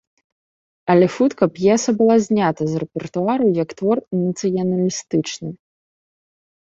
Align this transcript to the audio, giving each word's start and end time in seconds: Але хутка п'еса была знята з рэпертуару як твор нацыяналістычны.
Але 0.93 1.07
хутка 1.15 1.43
п'еса 1.57 1.91
была 1.99 2.15
знята 2.29 2.61
з 2.69 2.73
рэпертуару 2.85 3.45
як 3.63 3.69
твор 3.83 3.97
нацыяналістычны. 4.25 5.49